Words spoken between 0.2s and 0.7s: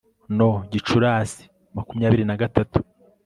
no